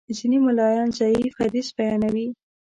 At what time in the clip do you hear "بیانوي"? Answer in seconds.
1.77-2.27